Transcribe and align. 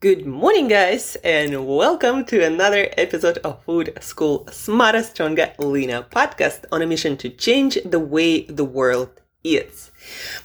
Good 0.00 0.26
morning, 0.26 0.68
guys, 0.68 1.16
and 1.24 1.66
welcome 1.66 2.24
to 2.26 2.46
another 2.46 2.88
episode 2.96 3.38
of 3.38 3.64
Food 3.64 3.98
School 4.00 4.46
Smarter, 4.48 5.02
Stronger, 5.02 5.52
Leaner 5.58 6.04
podcast 6.04 6.66
on 6.70 6.82
a 6.82 6.86
mission 6.86 7.16
to 7.16 7.28
change 7.28 7.76
the 7.84 7.98
way 7.98 8.42
the 8.42 8.64
world 8.64 9.10
eats. 9.42 9.90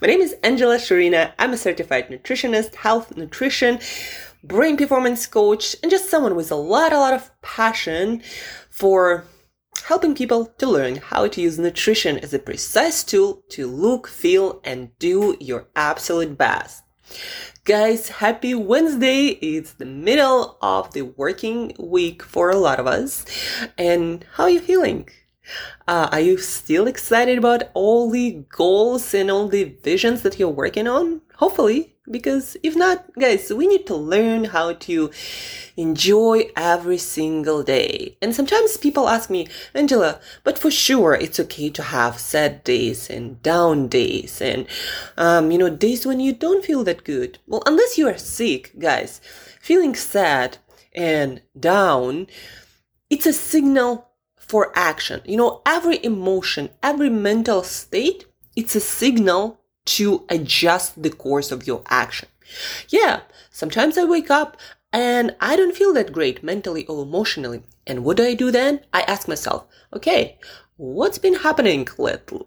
My 0.01 0.07
name 0.07 0.21
is 0.21 0.33
Angela 0.41 0.77
Shurina. 0.77 1.33
I'm 1.37 1.53
a 1.53 1.57
certified 1.57 2.09
nutritionist, 2.09 2.73
health 2.73 3.15
nutrition, 3.15 3.77
brain 4.43 4.75
performance 4.75 5.27
coach, 5.27 5.75
and 5.83 5.91
just 5.91 6.09
someone 6.09 6.35
with 6.35 6.51
a 6.51 6.55
lot, 6.55 6.91
a 6.91 6.97
lot 6.97 7.13
of 7.13 7.29
passion 7.43 8.23
for 8.71 9.23
helping 9.83 10.15
people 10.15 10.47
to 10.57 10.65
learn 10.65 10.95
how 10.95 11.27
to 11.27 11.41
use 11.41 11.59
nutrition 11.59 12.17
as 12.17 12.33
a 12.33 12.39
precise 12.39 13.03
tool 13.03 13.43
to 13.49 13.67
look, 13.67 14.07
feel, 14.07 14.61
and 14.63 14.97
do 14.97 15.37
your 15.39 15.67
absolute 15.75 16.39
best. 16.39 16.82
Guys, 17.65 18.09
happy 18.09 18.53
Wednesday. 18.53 19.27
It's 19.27 19.73
the 19.73 19.85
middle 19.85 20.57
of 20.61 20.93
the 20.93 21.03
working 21.03 21.73
week 21.79 22.21
for 22.21 22.49
a 22.49 22.57
lot 22.57 22.79
of 22.79 22.87
us. 22.87 23.25
And 23.77 24.25
how 24.33 24.43
are 24.43 24.49
you 24.49 24.59
feeling? 24.59 25.09
Uh, 25.87 26.09
are 26.11 26.19
you 26.19 26.37
still 26.37 26.87
excited 26.87 27.37
about 27.37 27.63
all 27.73 28.09
the 28.09 28.43
goals 28.49 29.13
and 29.13 29.29
all 29.29 29.47
the 29.47 29.75
visions 29.83 30.21
that 30.21 30.39
you're 30.39 30.49
working 30.49 30.87
on? 30.87 31.21
Hopefully, 31.35 31.93
because 32.09 32.57
if 32.63 32.75
not, 32.75 33.05
guys, 33.17 33.51
we 33.51 33.67
need 33.67 33.87
to 33.87 33.95
learn 33.95 34.45
how 34.45 34.73
to 34.73 35.09
enjoy 35.77 36.49
every 36.55 36.97
single 36.97 37.63
day. 37.63 38.17
And 38.21 38.35
sometimes 38.35 38.77
people 38.77 39.09
ask 39.09 39.29
me, 39.29 39.47
Angela, 39.73 40.19
but 40.43 40.59
for 40.59 40.69
sure 40.69 41.13
it's 41.13 41.39
okay 41.39 41.69
to 41.71 41.83
have 41.83 42.19
sad 42.19 42.63
days 42.63 43.09
and 43.09 43.41
down 43.41 43.87
days 43.87 44.41
and, 44.41 44.67
um, 45.17 45.51
you 45.51 45.57
know, 45.57 45.69
days 45.69 46.05
when 46.05 46.19
you 46.19 46.33
don't 46.33 46.65
feel 46.65 46.83
that 46.83 47.03
good. 47.03 47.39
Well, 47.47 47.63
unless 47.65 47.97
you 47.97 48.07
are 48.07 48.17
sick, 48.17 48.71
guys, 48.77 49.21
feeling 49.59 49.95
sad 49.95 50.57
and 50.93 51.41
down, 51.59 52.27
it's 53.09 53.25
a 53.25 53.33
signal 53.33 54.12
for 54.47 54.71
action. 54.77 55.21
You 55.25 55.37
know, 55.37 55.61
every 55.65 56.03
emotion, 56.03 56.69
every 56.81 57.09
mental 57.09 57.63
state, 57.63 58.25
it's 58.55 58.75
a 58.75 58.79
signal 58.79 59.59
to 59.85 60.25
adjust 60.29 61.01
the 61.01 61.09
course 61.09 61.51
of 61.51 61.67
your 61.67 61.81
action. 61.87 62.29
Yeah, 62.89 63.21
sometimes 63.51 63.97
I 63.97 64.03
wake 64.03 64.29
up 64.29 64.57
and 64.93 65.35
I 65.41 65.55
don't 65.55 65.75
feel 65.75 65.91
that 65.93 66.13
great 66.13 66.43
mentally 66.43 66.85
or 66.85 67.01
emotionally. 67.01 67.63
And 67.87 68.05
what 68.05 68.17
do 68.17 68.23
I 68.23 68.35
do 68.35 68.51
then? 68.51 68.81
I 68.93 69.01
ask 69.01 69.27
myself, 69.27 69.65
okay, 69.91 70.37
what's 70.77 71.17
been 71.17 71.35
happening 71.35 71.87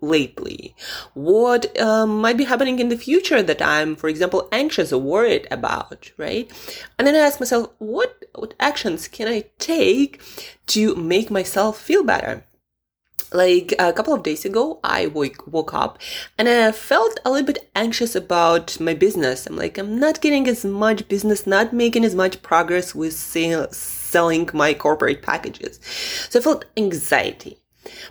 lately? 0.01 0.75
What 1.15 1.79
um, 1.81 2.21
might 2.21 2.37
be 2.37 2.45
happening 2.45 2.79
in 2.79 2.89
the 2.89 2.97
future 2.97 3.43
that 3.43 3.61
I'm, 3.61 3.97
for 3.97 4.09
example, 4.09 4.49
anxious 4.53 4.93
or 4.93 5.01
worried 5.01 5.49
about, 5.51 6.13
right? 6.17 6.51
And 6.99 7.07
then 7.07 7.17
I 7.17 7.19
ask 7.19 7.41
myself, 7.41 7.71
what, 7.79 8.25
what 8.35 8.55
actions 8.61 9.09
can 9.09 9.27
I 9.29 9.47
take 9.59 10.21
to 10.69 10.95
make 10.95 11.31
myself 11.31 11.81
feel 11.81 12.05
better? 12.05 12.45
Like 13.33 13.75
a 13.79 13.93
couple 13.93 14.15
of 14.15 14.23
days 14.23 14.45
ago 14.45 14.79
i 14.85 15.07
woke, 15.07 15.47
woke 15.47 15.75
up 15.75 15.99
and 16.39 16.49
i 16.49 16.73
felt 16.73 17.19
a 17.25 17.31
little 17.31 17.47
bit 17.47 17.71
anxious 17.75 18.15
about 18.15 18.79
my 18.81 18.95
business. 18.95 19.47
I'm 19.47 19.57
like 19.57 19.79
i'm 19.79 19.99
not 19.99 20.21
getting 20.21 20.49
as 20.49 20.65
much 20.65 21.09
business 21.09 21.47
not 21.47 21.73
making 21.73 22.05
as 22.05 22.15
much 22.15 22.43
progress 22.43 22.95
with 22.95 23.15
selling 23.15 24.49
my 24.53 24.75
corporate 24.75 25.23
packages. 25.23 25.81
So 26.31 26.39
i 26.39 26.43
felt 26.43 26.65
anxiety. 26.77 27.59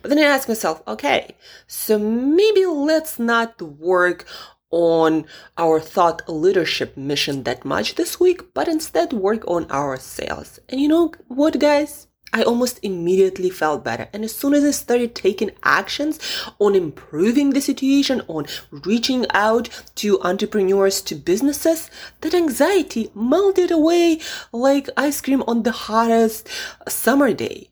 But 0.01 0.09
then 0.09 0.19
i 0.19 0.23
asked 0.23 0.47
myself 0.47 0.81
okay 0.87 1.35
so 1.67 1.97
maybe 1.99 2.65
let's 2.65 3.19
not 3.19 3.61
work 3.61 4.25
on 4.71 5.25
our 5.57 5.79
thought 5.79 6.27
leadership 6.27 6.97
mission 6.97 7.43
that 7.43 7.63
much 7.63 7.95
this 7.95 8.19
week 8.19 8.53
but 8.53 8.67
instead 8.67 9.13
work 9.13 9.43
on 9.47 9.65
our 9.69 9.97
sales. 9.97 10.59
And 10.69 10.81
you 10.81 10.87
know 10.87 11.13
what 11.27 11.59
guys 11.59 12.07
I 12.33 12.43
almost 12.43 12.79
immediately 12.83 13.49
felt 13.49 13.83
better. 13.83 14.09
And 14.11 14.23
as 14.23 14.35
soon 14.35 14.53
as 14.53 14.63
I 14.63 14.71
started 14.71 15.15
taking 15.15 15.51
actions 15.63 16.19
on 16.59 16.75
improving 16.75 17.51
the 17.51 17.61
situation, 17.61 18.21
on 18.27 18.45
reaching 18.71 19.25
out 19.33 19.69
to 19.95 20.21
entrepreneurs, 20.21 21.01
to 21.03 21.15
businesses, 21.15 21.89
that 22.21 22.33
anxiety 22.33 23.09
melted 23.15 23.71
away 23.71 24.19
like 24.51 24.89
ice 24.97 25.21
cream 25.21 25.43
on 25.47 25.63
the 25.63 25.71
hottest 25.71 26.49
summer 26.87 27.33
day. 27.33 27.69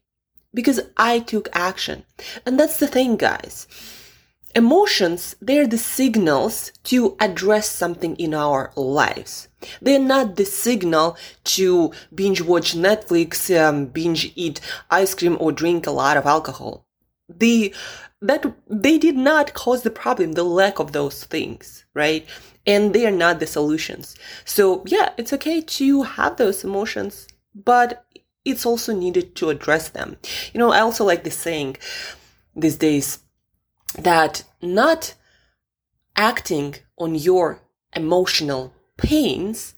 Because 0.53 0.79
I 0.95 1.19
took 1.19 1.49
action. 1.51 2.05
And 2.45 2.59
that's 2.59 2.77
the 2.77 2.87
thing, 2.87 3.17
guys. 3.17 3.67
Emotions, 4.55 5.35
they're 5.41 5.65
the 5.65 5.79
signals 5.79 6.71
to 6.83 7.15
address 7.19 7.67
something 7.67 8.15
in 8.17 8.35
our 8.35 8.71
lives. 8.75 9.47
They're 9.81 9.97
not 9.99 10.35
the 10.35 10.45
signal 10.45 11.17
to 11.45 11.91
binge 12.13 12.41
watch 12.41 12.75
Netflix, 12.75 13.49
um, 13.59 13.87
binge 13.87 14.31
eat 14.35 14.61
ice 14.91 15.15
cream, 15.15 15.37
or 15.39 15.51
drink 15.51 15.87
a 15.87 15.91
lot 15.91 16.17
of 16.17 16.27
alcohol. 16.27 16.85
The 17.27 17.73
that 18.21 18.45
they 18.67 18.97
did 18.97 19.17
not 19.17 19.53
cause 19.53 19.81
the 19.81 19.89
problem, 19.89 20.33
the 20.33 20.43
lack 20.43 20.79
of 20.79 20.91
those 20.91 21.23
things, 21.23 21.83
right? 21.93 22.25
And 22.65 22.93
they 22.93 23.05
are 23.05 23.11
not 23.11 23.39
the 23.39 23.47
solutions. 23.47 24.15
So 24.45 24.83
yeah, 24.85 25.09
it's 25.17 25.33
okay 25.33 25.61
to 25.61 26.03
have 26.03 26.37
those 26.37 26.63
emotions, 26.63 27.27
but 27.55 28.05
it's 28.45 28.65
also 28.65 28.93
needed 28.93 29.35
to 29.37 29.49
address 29.49 29.89
them. 29.89 30.17
You 30.53 30.59
know, 30.59 30.71
I 30.71 30.79
also 30.81 31.03
like 31.03 31.23
the 31.23 31.31
saying 31.31 31.77
these 32.55 32.77
days 32.77 33.19
that 33.93 34.43
not 34.61 35.15
acting 36.15 36.75
on 36.97 37.15
your 37.15 37.61
emotional 37.95 38.73
pains 38.97 39.75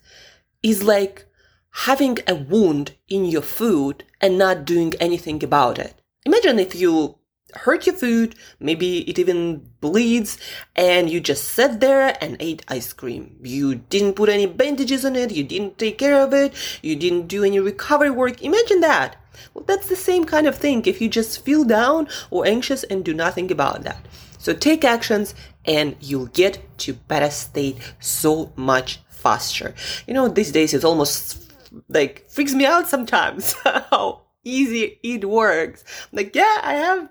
is 0.62 0.84
like 0.84 1.26
having 1.72 2.18
a 2.28 2.36
wound 2.36 2.94
in 3.08 3.26
your 3.26 3.42
food 3.42 4.04
and 4.22 4.38
not 4.38 4.66
doing 4.66 4.94
anything 5.00 5.44
about 5.44 5.78
it. 5.78 6.02
Imagine 6.26 6.60
if 6.60 6.74
you 6.74 7.18
hurt 7.56 7.86
your 7.86 7.96
food, 7.96 8.36
maybe 8.60 9.10
it 9.10 9.18
even 9.20 9.70
bleeds, 9.82 10.38
and 10.76 11.10
you 11.10 11.20
just 11.20 11.46
sat 11.46 11.80
there 11.80 12.18
and 12.22 12.38
ate 12.40 12.64
ice 12.68 12.94
cream. 12.94 13.38
You 13.42 13.76
didn't 13.76 14.14
put 14.14 14.30
any 14.30 14.46
bandages 14.46 15.06
on 15.06 15.16
it, 15.16 15.32
you 15.32 15.44
didn't 15.44 15.78
take 15.78 15.98
care 15.98 16.22
of 16.22 16.34
it, 16.34 16.54
you 16.82 16.96
didn't 16.96 17.28
do 17.28 17.44
any 17.44 17.60
recovery 17.60 18.12
work. 18.12 18.42
Imagine 18.42 18.82
that. 18.82 19.18
Well, 19.54 19.66
that's 19.66 19.88
the 19.88 19.96
same 19.96 20.26
kind 20.26 20.48
of 20.48 20.56
thing 20.56 20.86
if 20.86 21.02
you 21.02 21.10
just 21.10 21.44
feel 21.44 21.64
down 21.64 22.08
or 22.30 22.46
anxious 22.46 22.84
and 22.84 23.04
do 23.04 23.14
nothing 23.14 23.52
about 23.52 23.84
that. 23.84 24.06
So 24.38 24.54
take 24.54 24.84
actions 24.86 25.34
and 25.66 25.96
you'll 26.00 26.28
get 26.28 26.60
to 26.80 26.94
better 26.94 27.30
state 27.30 27.78
so 28.00 28.54
much 28.56 29.00
faster. 29.10 29.74
You 30.08 30.14
know, 30.14 30.28
these 30.28 30.52
days 30.52 30.74
it's 30.74 30.86
almost 30.86 31.52
like 31.90 32.30
freaks 32.30 32.54
me 32.54 32.66
out 32.66 32.88
sometimes 32.88 33.54
how 33.64 34.22
easy 34.44 35.00
it 35.04 35.28
works. 35.28 35.84
Like, 36.12 36.36
yeah, 36.36 36.60
I 36.62 36.74
have 36.76 37.10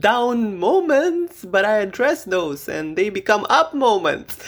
down 0.00 0.58
moments, 0.58 1.44
but 1.44 1.64
I 1.64 1.78
address 1.78 2.24
those 2.24 2.68
and 2.68 2.96
they 2.96 3.10
become 3.10 3.46
up 3.48 3.74
moments. 3.74 4.38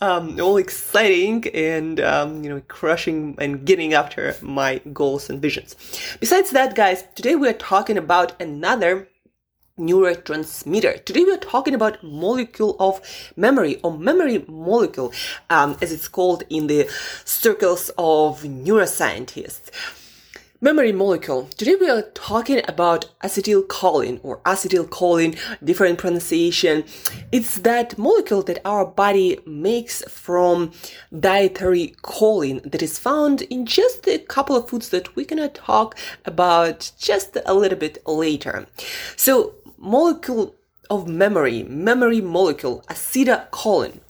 Um, 0.00 0.40
all 0.40 0.56
exciting 0.56 1.46
and, 1.54 2.00
um, 2.00 2.42
you 2.42 2.50
know, 2.50 2.62
crushing 2.68 3.36
and 3.38 3.64
getting 3.64 3.94
after 3.94 4.36
my 4.40 4.78
goals 4.92 5.30
and 5.30 5.40
visions. 5.40 5.76
Besides 6.20 6.50
that, 6.50 6.74
guys, 6.74 7.04
today 7.14 7.36
we 7.36 7.48
are 7.48 7.54
talking 7.54 7.98
about 7.98 8.40
another 8.40 9.08
neurotransmitter. 9.78 11.04
Today 11.04 11.24
we 11.24 11.32
are 11.32 11.38
talking 11.38 11.74
about 11.74 12.02
molecule 12.02 12.76
of 12.78 13.00
memory 13.36 13.80
or 13.82 13.96
memory 13.96 14.44
molecule, 14.46 15.12
um, 15.48 15.76
as 15.80 15.92
it's 15.92 16.08
called 16.08 16.44
in 16.50 16.66
the 16.66 16.88
circles 17.24 17.90
of 17.96 18.42
neuroscientists. 18.42 19.70
Memory 20.62 20.92
molecule. 20.92 21.48
Today 21.56 21.74
we 21.74 21.88
are 21.88 22.02
talking 22.12 22.60
about 22.68 23.08
acetylcholine 23.24 24.20
or 24.22 24.40
acetylcholine, 24.40 25.38
different 25.64 25.96
pronunciation. 25.96 26.84
It's 27.32 27.60
that 27.60 27.96
molecule 27.96 28.42
that 28.42 28.60
our 28.66 28.84
body 28.84 29.38
makes 29.46 30.02
from 30.02 30.72
dietary 31.18 31.94
choline 32.02 32.70
that 32.70 32.82
is 32.82 32.98
found 32.98 33.40
in 33.40 33.64
just 33.64 34.06
a 34.06 34.18
couple 34.18 34.54
of 34.54 34.68
foods 34.68 34.90
that 34.90 35.16
we're 35.16 35.24
gonna 35.24 35.48
talk 35.48 35.96
about 36.26 36.92
just 36.98 37.38
a 37.46 37.54
little 37.54 37.78
bit 37.78 38.06
later. 38.06 38.66
So 39.16 39.54
molecule 39.78 40.54
of 40.90 41.08
memory, 41.08 41.62
memory 41.62 42.20
molecule, 42.20 42.84
acetylcholine. 42.90 44.00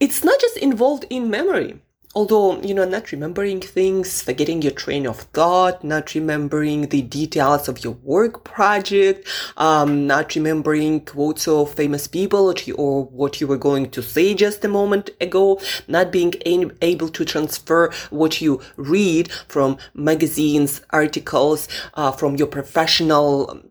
It's 0.00 0.24
not 0.24 0.40
just 0.40 0.56
involved 0.56 1.04
in 1.10 1.30
memory 1.30 1.78
although 2.18 2.60
you 2.62 2.74
know 2.74 2.84
not 2.84 3.12
remembering 3.12 3.60
things 3.60 4.22
forgetting 4.22 4.60
your 4.60 4.72
train 4.72 5.06
of 5.06 5.18
thought 5.36 5.84
not 5.84 6.14
remembering 6.14 6.88
the 6.88 7.02
details 7.02 7.68
of 7.68 7.84
your 7.84 7.92
work 8.14 8.42
project 8.42 9.28
um, 9.56 10.08
not 10.08 10.34
remembering 10.34 11.00
quotes 11.12 11.46
of 11.46 11.72
famous 11.72 12.08
people 12.08 12.52
or 12.74 13.04
what 13.20 13.40
you 13.40 13.46
were 13.46 13.62
going 13.68 13.88
to 13.88 14.02
say 14.02 14.34
just 14.34 14.64
a 14.64 14.68
moment 14.80 15.10
ago 15.20 15.60
not 15.86 16.10
being 16.10 16.34
able 16.82 17.08
to 17.08 17.24
transfer 17.24 17.92
what 18.10 18.40
you 18.40 18.60
read 18.76 19.30
from 19.46 19.78
magazines 19.94 20.80
articles 20.90 21.68
uh, 21.94 22.10
from 22.10 22.34
your 22.34 22.48
professional 22.48 23.62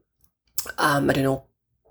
um, 0.78 1.10
i 1.10 1.14
don't 1.14 1.26
know 1.26 1.47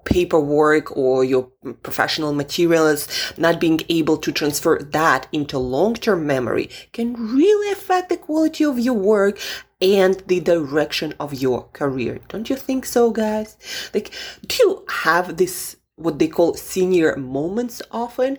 paperwork 0.06 0.96
or 0.96 1.24
your 1.24 1.42
professional 1.82 2.32
materials, 2.32 3.06
not 3.36 3.60
being 3.60 3.80
able 3.90 4.16
to 4.16 4.32
transfer 4.32 4.78
that 4.78 5.28
into 5.32 5.58
long-term 5.58 6.26
memory 6.26 6.70
can 6.92 7.12
really 7.36 7.70
affect 7.70 8.08
the 8.08 8.16
quality 8.16 8.64
of 8.64 8.78
your 8.78 8.94
work 8.94 9.38
and 9.82 10.22
the 10.26 10.40
direction 10.40 11.12
of 11.20 11.34
your 11.34 11.68
career. 11.74 12.20
Don't 12.28 12.48
you 12.48 12.56
think 12.56 12.86
so, 12.86 13.10
guys? 13.10 13.58
Like, 13.92 14.10
do 14.46 14.56
you 14.62 14.84
have 14.88 15.36
this 15.36 15.76
what 15.96 16.18
they 16.18 16.28
call 16.28 16.54
senior 16.54 17.16
moments 17.16 17.82
often 17.90 18.38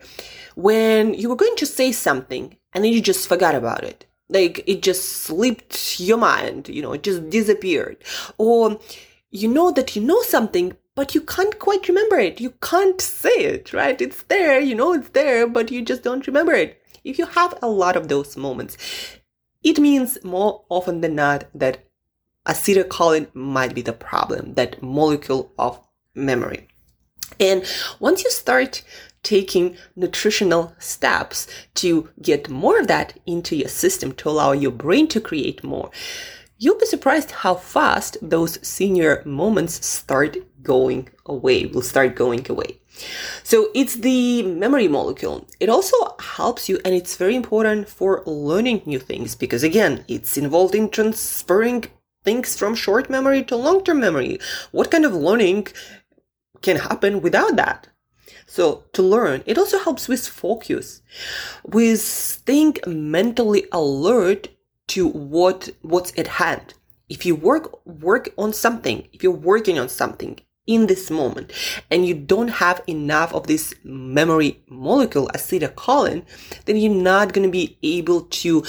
when 0.56 1.14
you 1.14 1.30
were 1.30 1.36
going 1.36 1.56
to 1.58 1.66
say 1.66 1.92
something 1.92 2.56
and 2.74 2.84
then 2.84 2.92
you 2.92 3.02
just 3.02 3.28
forgot 3.28 3.56
about 3.56 3.84
it? 3.84 4.06
Like 4.30 4.64
it 4.68 4.82
just 4.82 5.10
slipped 5.24 6.00
your 6.00 6.18
mind, 6.18 6.70
you 6.70 6.82
know, 6.82 6.94
it 6.94 7.04
just 7.04 7.30
disappeared. 7.30 7.98
Or 8.38 8.80
you 9.32 9.48
know 9.48 9.72
that 9.72 9.96
you 9.96 10.02
know 10.02 10.22
something, 10.22 10.76
but 10.98 11.14
you 11.14 11.22
can't 11.22 11.60
quite 11.60 11.88
remember 11.88 12.18
it. 12.18 12.42
You 12.42 12.56
can't 12.60 13.00
say 13.00 13.30
it, 13.30 13.72
right? 13.72 14.02
It's 14.02 14.24
there, 14.24 14.60
you 14.60 14.74
know 14.74 14.94
it's 14.94 15.10
there, 15.10 15.46
but 15.46 15.70
you 15.70 15.84
just 15.84 16.02
don't 16.02 16.26
remember 16.26 16.54
it. 16.54 16.82
If 17.04 17.20
you 17.20 17.28
have 17.28 17.54
a 17.62 17.70
lot 17.70 17.96
of 17.96 18.08
those 18.08 18.36
moments, 18.36 18.78
it 19.62 19.78
means 19.78 20.18
more 20.24 20.66
often 20.70 21.02
than 21.02 21.14
not 21.14 21.46
that 21.54 21.86
acetylcholine 22.48 23.28
might 23.36 23.76
be 23.76 23.84
the 23.84 23.94
problem, 23.94 24.56
that 24.56 24.82
molecule 24.82 25.52
of 25.60 25.80
memory. 26.16 26.68
And 27.40 27.64
once 28.00 28.24
you 28.24 28.32
start 28.32 28.84
taking 29.22 29.78
nutritional 29.96 30.74
steps 30.80 31.46
to 31.76 32.10
get 32.24 32.50
more 32.50 32.80
of 32.80 32.88
that 32.88 33.20
into 33.28 33.56
your 33.56 33.70
system 33.70 34.14
to 34.14 34.30
allow 34.30 34.52
your 34.52 34.72
brain 34.72 35.08
to 35.10 35.22
create 35.22 35.64
more, 35.64 35.92
you'll 36.58 36.80
be 36.80 36.88
surprised 36.88 37.30
how 37.30 37.54
fast 37.54 38.18
those 38.20 38.66
senior 38.68 39.22
moments 39.26 39.86
start 39.86 40.38
going 40.76 41.10
away, 41.26 41.66
will 41.66 41.88
start 41.94 42.16
going 42.16 42.44
away. 42.50 42.80
So 43.44 43.70
it's 43.74 43.96
the 43.96 44.44
memory 44.44 44.88
molecule. 44.88 45.48
It 45.60 45.70
also 45.70 45.98
helps 46.20 46.68
you 46.70 46.80
and 46.84 46.94
it's 46.94 47.16
very 47.16 47.36
important 47.36 47.88
for 47.88 48.24
learning 48.26 48.82
new 48.86 49.00
things 49.00 49.36
because 49.36 49.64
again, 49.64 50.04
it's 50.08 50.38
involved 50.38 50.76
in 50.76 50.90
transferring 50.90 51.86
things 52.24 52.58
from 52.58 52.76
short 52.76 53.10
memory 53.10 53.44
to 53.46 53.56
long-term 53.56 54.00
memory. 54.00 54.40
What 54.72 54.92
kind 54.92 55.06
of 55.06 55.14
learning 55.14 55.68
can 56.62 56.78
happen 56.78 57.22
without 57.22 57.56
that? 57.56 57.88
So 58.48 58.84
to 58.94 59.02
learn, 59.02 59.44
it 59.46 59.58
also 59.58 59.78
helps 59.80 60.08
with 60.08 60.28
focus, 60.28 61.02
with 61.64 62.02
staying 62.02 62.78
mentally 62.88 63.66
alert 63.72 64.48
to 64.88 65.08
what 65.08 65.70
what's 65.82 66.14
at 66.18 66.28
hand. 66.42 66.74
If 67.10 67.26
you 67.26 67.36
work 67.36 67.86
work 67.86 68.30
on 68.38 68.54
something, 68.54 69.08
if 69.14 69.22
you're 69.22 69.44
working 69.54 69.78
on 69.78 69.90
something 69.90 70.40
in 70.68 70.88
this 70.88 71.10
moment 71.10 71.52
and 71.90 72.06
you 72.06 72.14
don't 72.14 72.50
have 72.50 72.84
enough 72.86 73.34
of 73.34 73.48
this 73.48 73.74
memory 73.84 74.62
molecule 74.70 75.30
acetylcholine, 75.34 76.24
then 76.66 76.76
you're 76.76 76.94
not 76.94 77.34
going 77.34 77.48
to 77.48 77.52
be 77.52 77.78
able 77.82 78.22
to 78.22 78.64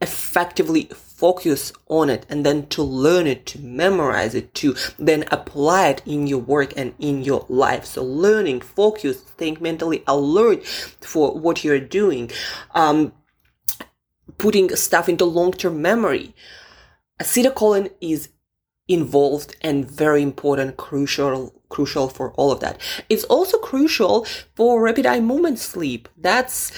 effectively 0.00 0.88
focus 0.92 1.72
on 1.88 2.10
it 2.10 2.26
and 2.28 2.44
then 2.44 2.66
to 2.66 2.82
learn 2.82 3.26
it, 3.26 3.46
to 3.46 3.58
memorize 3.60 4.34
it, 4.34 4.52
to 4.54 4.74
then 4.98 5.24
apply 5.30 5.88
it 5.88 6.02
in 6.04 6.26
your 6.26 6.40
work 6.40 6.72
and 6.76 6.92
in 6.98 7.22
your 7.22 7.46
life. 7.48 7.84
So 7.84 8.04
learning, 8.04 8.60
focus, 8.60 9.24
staying 9.26 9.58
mentally 9.60 10.02
alert 10.06 10.64
for 10.66 11.38
what 11.38 11.64
you're 11.64 11.80
doing, 11.80 12.30
um, 12.74 13.12
putting 14.38 14.74
stuff 14.76 15.08
into 15.08 15.24
long-term 15.24 15.80
memory. 15.80 16.34
Acetylcholine 17.22 17.90
is 18.00 18.28
involved 18.88 19.56
and 19.60 19.90
very 19.90 20.22
important, 20.22 20.76
crucial, 20.76 21.54
crucial 21.68 22.08
for 22.08 22.32
all 22.32 22.52
of 22.52 22.60
that. 22.60 22.80
It's 23.08 23.24
also 23.24 23.58
crucial 23.58 24.26
for 24.54 24.82
rapid 24.82 25.06
eye 25.06 25.20
movement 25.20 25.58
sleep. 25.58 26.08
That's 26.16 26.70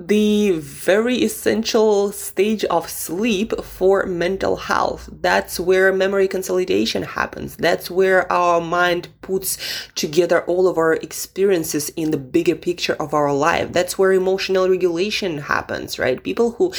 the 0.00 0.52
very 0.52 1.16
essential 1.16 2.10
stage 2.10 2.64
of 2.64 2.88
sleep 2.88 3.52
for 3.62 4.06
mental 4.06 4.56
health. 4.56 5.10
That's 5.12 5.60
where 5.60 5.92
memory 5.92 6.26
consolidation 6.26 7.02
happens. 7.02 7.56
That's 7.56 7.90
where 7.90 8.30
our 8.32 8.62
mind 8.62 9.08
puts 9.20 9.58
together 9.94 10.42
all 10.44 10.68
of 10.68 10.78
our 10.78 10.94
experiences 10.94 11.90
in 11.90 12.12
the 12.12 12.16
bigger 12.16 12.54
picture 12.54 12.94
of 12.94 13.12
our 13.12 13.34
life. 13.34 13.72
That's 13.72 13.98
where 13.98 14.12
emotional 14.12 14.70
regulation 14.70 15.36
happens, 15.36 15.98
right? 15.98 16.22
People 16.22 16.52
who 16.52 16.72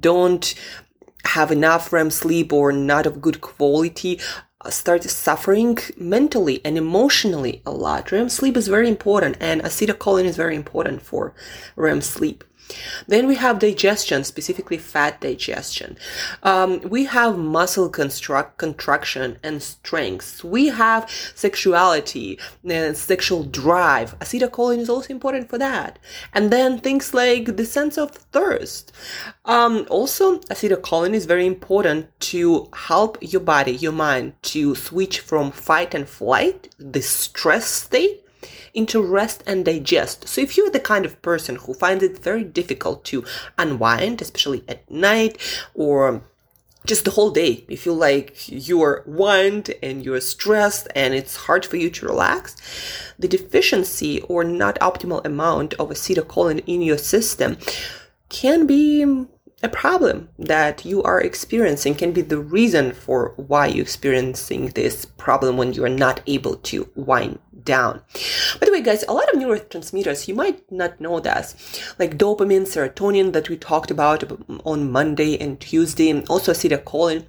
don't 0.00 0.54
have 1.26 1.50
enough 1.50 1.92
REM 1.92 2.10
sleep 2.10 2.52
or 2.52 2.72
not 2.72 3.06
of 3.06 3.20
good 3.20 3.40
quality 3.40 4.20
uh, 4.60 4.70
start 4.70 5.04
suffering 5.04 5.78
mentally 5.96 6.60
and 6.64 6.78
emotionally 6.78 7.62
a 7.66 7.70
lot. 7.70 8.10
REM 8.12 8.28
sleep 8.28 8.56
is 8.56 8.68
very 8.68 8.88
important 8.88 9.36
and 9.40 9.62
acetylcholine 9.62 10.24
is 10.24 10.36
very 10.36 10.56
important 10.56 11.02
for 11.02 11.34
REM 11.76 12.00
sleep. 12.00 12.44
Then 13.06 13.26
we 13.26 13.36
have 13.36 13.58
digestion, 13.58 14.24
specifically 14.24 14.78
fat 14.78 15.20
digestion. 15.20 15.96
Um, 16.42 16.80
we 16.82 17.04
have 17.04 17.38
muscle 17.38 17.88
construct, 17.88 18.58
contraction 18.58 19.38
and 19.42 19.62
strength. 19.62 20.42
We 20.42 20.68
have 20.68 21.10
sexuality 21.34 22.38
and 22.68 22.96
sexual 22.96 23.44
drive. 23.44 24.18
Acetylcholine 24.20 24.78
is 24.78 24.90
also 24.90 25.12
important 25.12 25.50
for 25.50 25.58
that. 25.58 25.98
And 26.32 26.50
then 26.50 26.78
things 26.78 27.14
like 27.14 27.56
the 27.56 27.66
sense 27.66 27.98
of 27.98 28.10
thirst. 28.10 28.92
Um, 29.44 29.86
also, 29.90 30.38
acetylcholine 30.38 31.14
is 31.14 31.26
very 31.26 31.46
important 31.46 32.08
to 32.32 32.68
help 32.74 33.18
your 33.20 33.40
body, 33.40 33.72
your 33.72 33.92
mind 33.92 34.34
to 34.42 34.74
switch 34.74 35.20
from 35.20 35.50
fight 35.50 35.94
and 35.94 36.08
flight, 36.08 36.74
the 36.78 37.02
stress 37.02 37.66
state, 37.66 38.23
into 38.72 39.02
rest 39.02 39.42
and 39.46 39.64
digest. 39.64 40.28
So 40.28 40.40
if 40.40 40.56
you're 40.56 40.70
the 40.70 40.80
kind 40.80 41.04
of 41.04 41.20
person 41.22 41.56
who 41.56 41.74
finds 41.74 42.02
it 42.02 42.18
very 42.18 42.44
difficult 42.44 43.04
to 43.06 43.24
unwind, 43.58 44.20
especially 44.22 44.64
at 44.68 44.90
night 44.90 45.38
or 45.74 46.22
just 46.86 47.04
the 47.04 47.12
whole 47.12 47.30
day, 47.30 47.64
you 47.68 47.76
feel 47.76 47.94
like 47.94 48.44
you're 48.46 49.02
wind 49.06 49.72
and 49.82 50.04
you're 50.04 50.20
stressed 50.20 50.86
and 50.94 51.14
it's 51.14 51.36
hard 51.36 51.64
for 51.64 51.76
you 51.76 51.88
to 51.90 52.06
relax, 52.06 52.56
the 53.18 53.28
deficiency 53.28 54.20
or 54.22 54.44
not 54.44 54.78
optimal 54.80 55.24
amount 55.24 55.74
of 55.74 55.88
acetylcholine 55.88 56.62
in 56.66 56.82
your 56.82 56.98
system 56.98 57.56
can 58.28 58.66
be 58.66 59.26
a 59.62 59.68
problem 59.68 60.28
that 60.38 60.84
you 60.84 61.02
are 61.02 61.20
experiencing 61.22 61.94
can 61.94 62.12
be 62.12 62.20
the 62.20 62.38
reason 62.38 62.92
for 62.92 63.32
why 63.36 63.66
you're 63.66 63.82
experiencing 63.82 64.68
this 64.70 65.06
problem 65.24 65.56
when 65.56 65.72
you 65.72 65.82
are 65.84 65.98
not 66.06 66.20
able 66.26 66.56
to 66.70 66.88
wind 66.94 67.38
down. 67.64 68.02
By 68.60 68.66
the 68.66 68.72
way, 68.72 68.82
guys, 68.82 69.04
a 69.08 69.12
lot 69.12 69.28
of 69.32 69.40
neurotransmitters, 69.40 70.28
you 70.28 70.34
might 70.34 70.70
not 70.70 71.00
know 71.00 71.18
this, 71.18 71.46
like 71.98 72.18
dopamine, 72.18 72.66
serotonin 72.66 73.32
that 73.32 73.48
we 73.48 73.56
talked 73.56 73.90
about 73.90 74.22
on 74.64 74.92
Monday 74.92 75.38
and 75.40 75.58
Tuesday, 75.58 76.10
and 76.10 76.28
also 76.28 76.52
acetylcholine. 76.52 77.24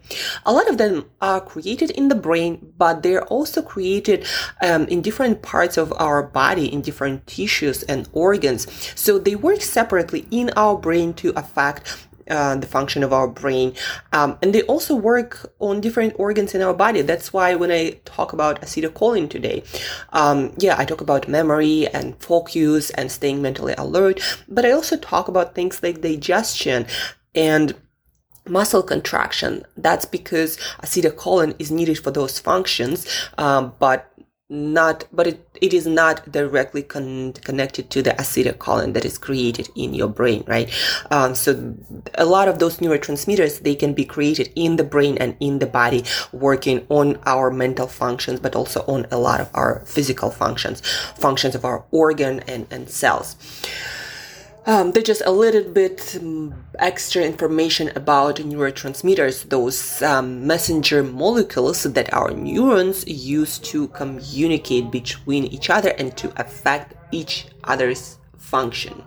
A 0.45 0.53
lot 0.53 0.69
of 0.69 0.77
them 0.77 1.05
are 1.21 1.39
created 1.39 1.89
in 1.91 2.09
the 2.09 2.15
brain, 2.15 2.73
but 2.77 3.01
they're 3.01 3.25
also 3.25 3.61
created 3.61 4.27
um, 4.61 4.83
in 4.87 5.01
different 5.01 5.41
parts 5.41 5.77
of 5.77 5.93
our 5.93 6.21
body, 6.21 6.71
in 6.71 6.81
different 6.81 7.25
tissues 7.27 7.83
and 7.83 8.09
organs. 8.11 8.67
So 8.99 9.17
they 9.17 9.35
work 9.35 9.61
separately 9.61 10.27
in 10.31 10.51
our 10.57 10.77
brain 10.77 11.13
to 11.15 11.31
affect 11.37 12.07
uh, 12.27 12.55
the 12.55 12.67
function 12.67 13.03
of 13.03 13.13
our 13.13 13.27
brain. 13.27 13.73
Um, 14.11 14.37
and 14.41 14.53
they 14.53 14.63
also 14.63 14.95
work 14.95 15.53
on 15.59 15.79
different 15.79 16.13
organs 16.17 16.55
in 16.55 16.61
our 16.61 16.73
body. 16.73 17.01
That's 17.01 17.31
why 17.31 17.53
when 17.55 17.69
Talk 18.05 18.33
about 18.33 18.61
acetylcholine 18.61 19.29
today, 19.29 19.63
um, 20.13 20.53
yeah, 20.57 20.75
I 20.77 20.85
talk 20.85 21.01
about 21.01 21.27
memory 21.27 21.87
and 21.87 22.15
focus 22.21 22.89
and 22.91 23.11
staying 23.11 23.41
mentally 23.41 23.73
alert, 23.77 24.19
but 24.47 24.65
I 24.65 24.71
also 24.71 24.97
talk 24.97 25.27
about 25.27 25.55
things 25.55 25.81
like 25.81 26.01
digestion 26.01 26.85
and 27.33 27.75
muscle 28.47 28.83
contraction. 28.83 29.65
That's 29.75 30.05
because 30.05 30.57
acetylcholine 30.81 31.55
is 31.59 31.71
needed 31.71 31.99
for 31.99 32.11
those 32.11 32.39
functions, 32.39 33.07
um, 33.37 33.73
but 33.79 34.11
not 34.47 35.05
but 35.11 35.25
it, 35.25 35.47
it 35.59 35.73
is 35.73 35.87
not 35.87 36.31
directly 36.31 36.83
con- 36.83 37.33
connected 37.33 37.89
to 37.89 38.03
the 38.03 38.11
acetylcholine 38.11 38.93
that 38.93 39.03
is 39.03 39.17
created 39.17 39.67
in 39.75 39.91
your 39.95 40.07
brain 40.07 40.43
right? 40.45 40.71
Um, 41.09 41.33
so 41.33 41.75
a 42.13 42.25
lot 42.25 42.47
of 42.47 42.59
those 42.59 42.77
neurotransmitters 42.77 43.63
they 43.63 43.73
can 43.73 43.95
be 43.95 44.05
created 44.05 44.51
in 44.55 44.75
the 44.75 44.83
brain 44.83 45.17
and 45.17 45.35
in 45.39 45.57
the 45.57 45.65
body 45.65 46.03
working 46.31 46.85
on 46.89 47.17
our 47.25 47.49
mental 47.49 47.87
functions 47.87 48.39
but 48.39 48.55
also 48.55 48.81
on 48.81 49.07
a 49.11 49.17
lot 49.17 49.41
of 49.41 49.49
our 49.55 49.83
physical 49.87 50.29
functions 50.29 50.81
functions 51.15 51.55
of 51.55 51.65
our 51.65 51.83
organ 51.89 52.41
and, 52.41 52.67
and 52.69 52.87
cells 52.87 53.35
um, 54.65 54.91
there's 54.91 55.05
just 55.05 55.21
a 55.25 55.31
little 55.31 55.63
bit 55.63 56.17
um, 56.19 56.53
extra 56.79 57.23
information 57.23 57.91
about 57.95 58.37
neurotransmitters, 58.37 59.49
those 59.49 60.01
um, 60.01 60.45
messenger 60.47 61.03
molecules 61.03 61.83
that 61.83 62.13
our 62.13 62.31
neurons 62.31 63.07
use 63.07 63.59
to 63.59 63.87
communicate 63.89 64.91
between 64.91 65.45
each 65.45 65.69
other 65.69 65.89
and 65.97 66.17
to 66.17 66.33
affect 66.39 66.95
each 67.11 67.47
other's 67.63 68.17
function. 68.37 69.03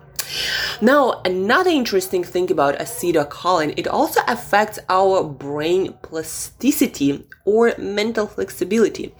Now, 0.81 1.21
another 1.25 1.69
interesting 1.69 2.23
thing 2.23 2.51
about 2.51 2.77
acetylcholine, 2.79 3.73
it 3.77 3.87
also 3.87 4.21
affects 4.27 4.79
our 4.89 5.23
brain 5.23 5.93
plasticity 6.01 7.27
or 7.45 7.73
mental 7.77 8.27
flexibility. 8.27 9.13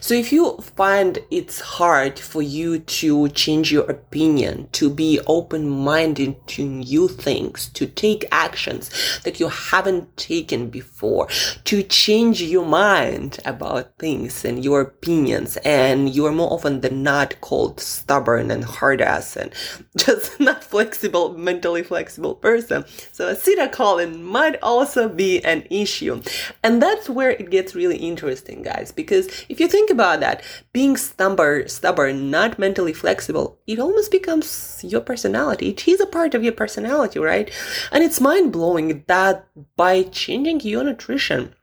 So 0.00 0.14
if 0.14 0.32
you 0.32 0.56
find 0.76 1.18
it's 1.30 1.60
hard 1.60 2.18
for 2.18 2.40
you 2.40 2.78
to 2.78 3.28
change 3.28 3.70
your 3.70 3.84
opinion, 3.90 4.68
to 4.72 4.88
be 4.88 5.20
open-minded 5.26 6.46
to 6.48 6.64
new 6.64 7.08
things, 7.08 7.68
to 7.74 7.86
take 7.86 8.24
actions 8.32 8.90
that 9.24 9.38
you 9.38 9.48
haven't 9.48 10.16
taken 10.16 10.70
before, 10.70 11.28
to 11.64 11.82
change 11.82 12.40
your 12.42 12.64
mind 12.64 13.38
about 13.44 13.98
things 13.98 14.44
and 14.44 14.64
your 14.64 14.80
opinions, 14.80 15.58
and 15.58 16.14
you 16.14 16.24
are 16.24 16.32
more 16.32 16.52
often 16.52 16.80
than 16.80 17.02
not 17.02 17.38
called 17.42 17.80
stubborn 17.80 18.50
and 18.50 18.64
hard 18.64 19.00
ass 19.02 19.36
and 19.36 19.52
just 19.96 20.40
not 20.40 20.53
flexible, 20.62 21.36
mentally 21.36 21.82
flexible 21.82 22.34
person. 22.34 22.84
So 23.12 23.34
acetylcholine 23.34 24.20
might 24.20 24.62
also 24.62 25.08
be 25.08 25.42
an 25.44 25.66
issue. 25.70 26.22
And 26.62 26.82
that's 26.82 27.08
where 27.08 27.30
it 27.30 27.50
gets 27.50 27.74
really 27.74 27.96
interesting, 27.96 28.62
guys, 28.62 28.92
because 28.92 29.26
if 29.48 29.58
you 29.58 29.68
think 29.68 29.90
about 29.90 30.20
that, 30.20 30.42
being 30.72 30.96
stubborn, 30.96 31.68
stubborn, 31.68 32.30
not 32.30 32.58
mentally 32.58 32.92
flexible, 32.92 33.58
it 33.66 33.78
almost 33.78 34.10
becomes 34.10 34.80
your 34.84 35.00
personality. 35.00 35.70
It 35.70 35.88
is 35.88 36.00
a 36.00 36.06
part 36.06 36.34
of 36.34 36.44
your 36.44 36.52
personality, 36.52 37.18
right? 37.18 37.50
And 37.90 38.04
it's 38.04 38.20
mind 38.20 38.52
blowing 38.52 39.04
that 39.08 39.46
by 39.76 40.04
changing 40.04 40.60
your 40.60 40.84
nutrition, 40.84 41.54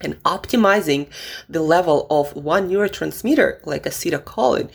and 0.00 0.22
optimizing 0.24 1.08
the 1.48 1.62
level 1.62 2.06
of 2.10 2.36
one 2.36 2.68
neurotransmitter 2.68 3.64
like 3.64 3.84
acetylcholine, 3.84 4.70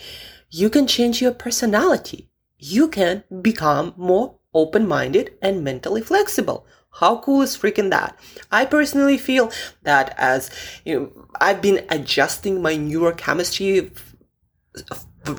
you 0.50 0.68
can 0.68 0.86
change 0.86 1.22
your 1.22 1.32
personality. 1.32 2.28
You 2.64 2.86
can 2.86 3.24
become 3.42 3.92
more 3.96 4.36
open-minded 4.54 5.36
and 5.42 5.64
mentally 5.64 6.00
flexible. 6.00 6.64
How 6.92 7.18
cool 7.18 7.42
is 7.42 7.56
freaking 7.56 7.90
that? 7.90 8.16
I 8.52 8.66
personally 8.66 9.18
feel 9.18 9.50
that 9.82 10.14
as 10.16 10.48
you 10.84 10.94
know, 10.94 11.26
I've 11.40 11.60
been 11.60 11.84
adjusting 11.88 12.62
my 12.62 12.74
neurochemistry 12.74 13.90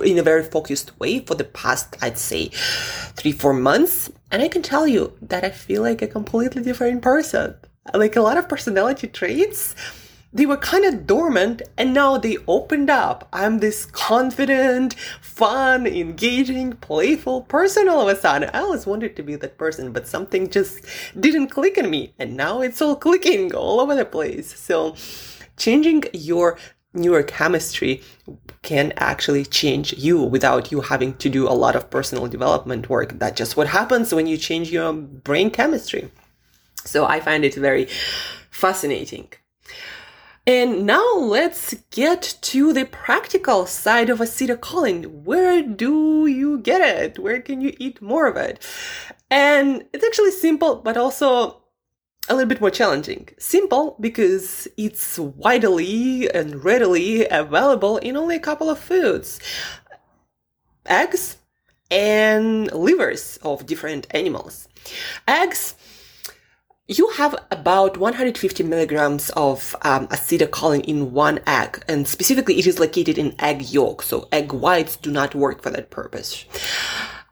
in 0.04 0.18
a 0.18 0.22
very 0.22 0.42
focused 0.42 1.00
way 1.00 1.20
for 1.20 1.34
the 1.34 1.44
past, 1.44 1.96
I'd 2.02 2.18
say, 2.18 2.50
three, 3.16 3.32
four 3.32 3.54
months. 3.54 4.12
And 4.30 4.42
I 4.42 4.48
can 4.48 4.60
tell 4.60 4.86
you 4.86 5.16
that 5.22 5.44
I 5.44 5.50
feel 5.50 5.80
like 5.80 6.02
a 6.02 6.06
completely 6.06 6.62
different 6.62 7.00
person. 7.00 7.54
Like 7.94 8.16
a 8.16 8.20
lot 8.20 8.36
of 8.36 8.50
personality 8.50 9.06
traits 9.06 9.74
they 10.34 10.46
were 10.46 10.56
kind 10.56 10.84
of 10.84 11.06
dormant 11.06 11.62
and 11.78 11.94
now 11.94 12.18
they 12.18 12.36
opened 12.48 12.90
up. 12.90 13.28
I'm 13.32 13.60
this 13.60 13.86
confident, 13.86 14.94
fun, 15.20 15.86
engaging, 15.86 16.72
playful 16.72 17.42
person 17.42 17.88
all 17.88 18.06
of 18.06 18.08
a 18.08 18.20
sudden. 18.20 18.50
I 18.52 18.58
always 18.58 18.84
wanted 18.84 19.14
to 19.16 19.22
be 19.22 19.36
that 19.36 19.56
person, 19.56 19.92
but 19.92 20.08
something 20.08 20.50
just 20.50 20.84
didn't 21.18 21.48
click 21.48 21.78
in 21.78 21.88
me. 21.88 22.12
And 22.18 22.36
now 22.36 22.60
it's 22.60 22.82
all 22.82 22.96
clicking 22.96 23.54
all 23.54 23.80
over 23.80 23.94
the 23.94 24.04
place. 24.04 24.58
So 24.58 24.96
changing 25.56 26.04
your 26.12 26.58
neurochemistry 26.96 28.02
can 28.62 28.92
actually 28.96 29.44
change 29.44 29.92
you 29.92 30.20
without 30.20 30.72
you 30.72 30.80
having 30.80 31.14
to 31.14 31.28
do 31.28 31.46
a 31.46 31.54
lot 31.54 31.76
of 31.76 31.90
personal 31.90 32.26
development 32.26 32.88
work. 32.88 33.18
That's 33.18 33.38
just 33.38 33.56
what 33.56 33.68
happens 33.68 34.12
when 34.12 34.26
you 34.26 34.36
change 34.36 34.72
your 34.72 34.92
brain 34.92 35.50
chemistry. 35.50 36.10
So 36.84 37.06
I 37.06 37.20
find 37.20 37.44
it 37.44 37.54
very 37.54 37.86
fascinating. 38.50 39.28
And 40.46 40.84
now 40.84 41.14
let's 41.14 41.74
get 41.90 42.36
to 42.42 42.74
the 42.74 42.84
practical 42.84 43.64
side 43.64 44.10
of 44.10 44.18
acetylcholine. 44.18 45.22
Where 45.24 45.62
do 45.62 46.26
you 46.26 46.58
get 46.58 46.82
it? 46.82 47.18
Where 47.18 47.40
can 47.40 47.62
you 47.62 47.74
eat 47.78 48.02
more 48.02 48.26
of 48.26 48.36
it? 48.36 48.62
And 49.30 49.86
it's 49.94 50.04
actually 50.04 50.32
simple, 50.32 50.76
but 50.76 50.98
also 50.98 51.62
a 52.28 52.34
little 52.34 52.48
bit 52.48 52.60
more 52.60 52.70
challenging. 52.70 53.28
Simple 53.38 53.96
because 54.00 54.68
it's 54.76 55.18
widely 55.18 56.28
and 56.30 56.62
readily 56.62 57.26
available 57.26 57.96
in 57.98 58.14
only 58.14 58.36
a 58.36 58.40
couple 58.40 58.68
of 58.68 58.78
foods. 58.78 59.40
Eggs 60.84 61.38
and 61.90 62.70
livers 62.72 63.38
of 63.42 63.64
different 63.64 64.06
animals. 64.10 64.68
Eggs 65.26 65.74
you 66.86 67.08
have 67.10 67.34
about 67.50 67.96
150 67.96 68.62
milligrams 68.62 69.30
of 69.30 69.74
um, 69.82 70.06
acetylcholine 70.08 70.84
in 70.84 71.12
one 71.12 71.40
egg, 71.46 71.82
and 71.88 72.06
specifically 72.06 72.58
it 72.58 72.66
is 72.66 72.78
located 72.78 73.16
in 73.16 73.34
egg 73.38 73.62
yolk, 73.62 74.02
so 74.02 74.28
egg 74.30 74.52
whites 74.52 74.96
do 74.96 75.10
not 75.10 75.34
work 75.34 75.62
for 75.62 75.70
that 75.70 75.90
purpose. 75.90 76.44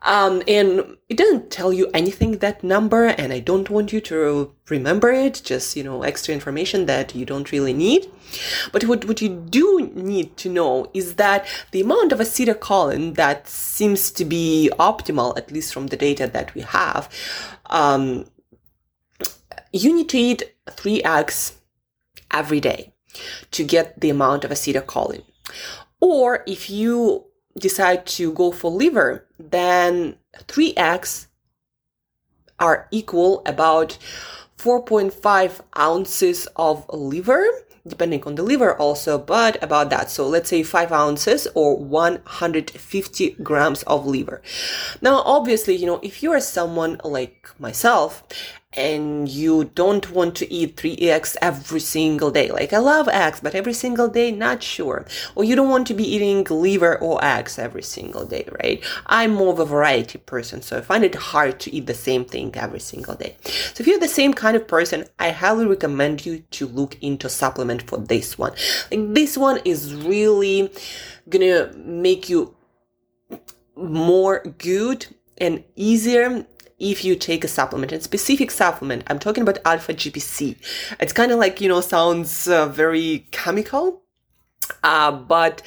Um, 0.05 0.43
and 0.49 0.97
it 1.09 1.17
doesn't 1.17 1.51
tell 1.51 1.73
you 1.73 1.89
anything 1.95 2.39
that 2.39 2.65
number, 2.65 3.07
and 3.07 3.33
I 3.33 3.39
don't 3.39 3.71
want 3.71 3.93
you 3.93 4.01
to 4.01 4.53
remember 4.69 5.13
it, 5.13 5.43
just, 5.45 5.77
you 5.77 5.85
know, 5.85 6.03
extra 6.03 6.35
information 6.35 6.87
that 6.87 7.15
you 7.15 7.25
don't 7.25 7.53
really 7.53 7.73
need. 7.73 8.11
But 8.73 8.85
what, 8.85 9.05
what 9.05 9.23
you 9.23 9.29
do 9.29 9.91
need 9.95 10.37
to 10.39 10.49
know 10.49 10.91
is 10.95 11.17
that 11.17 11.47
the 11.71 11.83
amount 11.83 12.11
of 12.11 12.19
acetylcholine 12.19 13.15
that 13.15 13.47
seems 13.47 14.11
to 14.13 14.25
be 14.25 14.71
optimal, 14.79 15.37
at 15.37 15.53
least 15.53 15.73
from 15.73 15.89
the 15.89 15.97
data 15.97 16.27
that 16.27 16.55
we 16.55 16.63
have, 16.63 17.09
um, 17.67 18.25
you 19.73 19.95
need 19.95 20.09
to 20.11 20.19
eat 20.19 20.55
three 20.71 21.03
eggs 21.03 21.59
every 22.31 22.61
day 22.61 22.93
to 23.51 23.65
get 23.65 24.01
the 24.01 24.11
amount 24.11 24.45
of 24.45 24.51
acetylcholine. 24.51 25.25
Or 26.01 26.43
if 26.47 26.71
you 26.71 27.27
decide 27.59 28.07
to 28.07 28.33
go 28.33 28.51
for 28.51 28.71
liver, 28.71 29.27
then 29.39 30.17
three 30.47 30.75
eggs 30.77 31.29
are 32.59 32.89
equal 32.91 33.43
about 33.45 33.99
4.5 34.59 35.61
ounces 35.77 36.47
of 36.57 36.89
liver 36.93 37.45
depending 37.87 38.23
on 38.25 38.37
the 38.37 38.43
liver 38.43 38.77
also, 38.77 39.19
but 39.19 39.63
about 39.63 39.91
that. 39.91 40.11
So 40.11 40.27
let's 40.29 40.49
say 40.49 40.63
five 40.63 40.93
ounces 40.93 41.49
or 41.55 41.77
150 41.77 43.31
grams 43.43 43.83
of 43.85 44.07
liver. 44.07 44.41
Now, 45.01 45.23
obviously, 45.25 45.75
you 45.77 45.87
know, 45.87 46.01
if 46.03 46.23
you 46.23 46.33
are 46.33 46.41
someone 46.41 47.01
like 47.05 47.51
myself 47.59 48.23
and 48.75 49.29
you 49.29 49.65
don't 49.75 50.11
want 50.11 50.35
to 50.37 50.51
eat 50.53 50.77
three 50.77 50.97
eggs 50.97 51.37
every 51.43 51.81
single 51.81 52.31
day. 52.31 52.51
Like 52.51 52.73
I 52.73 52.79
love 52.79 53.09
eggs, 53.09 53.41
but 53.41 53.55
every 53.55 53.75
single 53.75 54.09
day, 54.09 54.33
not 54.33 54.63
sure. 54.63 55.05
Or 55.35 55.45
you 55.45 55.55
don't 55.55 55.69
want 55.69 55.87
to 55.89 55.95
be 55.95 56.05
eating 56.05 56.45
liver 56.45 56.99
or 56.99 57.23
eggs 57.23 57.59
every 57.59 57.83
single 57.83 58.25
day, 58.25 58.49
right? 58.63 58.83
I'm 59.07 59.35
more 59.35 59.53
of 59.53 59.59
a 59.59 59.65
variety 59.65 60.19
person, 60.19 60.63
so 60.63 60.79
I 60.79 60.81
find 60.81 61.05
it 61.05 61.15
hard 61.15 61.61
to 61.61 61.75
eat 61.75 61.87
the 61.87 61.95
same 61.95 62.25
thing 62.25 62.55
every 62.55 62.81
single 62.81 63.15
day. 63.15 63.37
So 63.43 63.81
if 63.81 63.87
you're 63.87 63.99
the 63.99 64.09
same 64.09 64.33
kind 64.33 64.57
of 64.57 64.67
person, 64.67 65.05
I 65.19 65.31
highly 65.31 65.67
recommend 65.67 66.25
you 66.25 66.41
to 66.53 66.67
look 66.67 66.97
into 67.03 67.29
supplement 67.29 67.83
for 67.83 67.99
this 67.99 68.39
one. 68.39 68.53
Like 68.91 69.13
this 69.13 69.37
one 69.37 69.61
is 69.65 69.95
really 69.95 70.73
gonna 71.29 71.73
make 71.77 72.29
you 72.29 72.55
more 73.77 74.43
good 74.59 75.07
and 75.39 75.65
easier 75.77 76.47
if 76.79 77.05
you 77.05 77.17
take 77.17 77.45
a 77.45 77.49
supplement, 77.49 77.93
a 77.93 78.01
specific 78.01 78.51
supplement, 78.51 79.05
I'm 79.07 79.19
talking 79.19 79.43
about 79.43 79.59
alpha 79.65 79.95
GPC. 79.95 80.57
It's 81.01 81.13
kind 81.13 81.33
of 81.33 81.39
like, 81.39 81.61
you 81.61 81.69
know, 81.69 81.81
sounds 81.81 82.49
uh, 82.49 82.67
very 82.67 83.27
chemical, 83.31 84.03
uh, 84.83 85.13
but 85.13 85.63